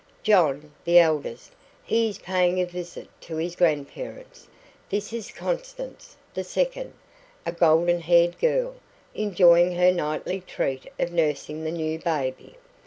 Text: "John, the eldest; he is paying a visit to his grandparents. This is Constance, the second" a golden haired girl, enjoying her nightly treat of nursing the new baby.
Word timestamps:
"John, 0.23 0.73
the 0.83 0.97
eldest; 0.97 1.51
he 1.83 2.09
is 2.09 2.17
paying 2.17 2.59
a 2.59 2.65
visit 2.65 3.07
to 3.21 3.35
his 3.35 3.55
grandparents. 3.55 4.47
This 4.89 5.13
is 5.13 5.31
Constance, 5.31 6.17
the 6.33 6.43
second" 6.43 6.93
a 7.45 7.51
golden 7.51 7.99
haired 7.99 8.39
girl, 8.39 8.73
enjoying 9.13 9.75
her 9.75 9.91
nightly 9.91 10.39
treat 10.41 10.91
of 10.99 11.11
nursing 11.11 11.63
the 11.63 11.71
new 11.71 11.99
baby. 11.99 12.55